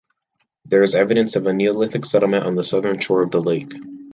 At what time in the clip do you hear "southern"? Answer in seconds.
2.63-2.97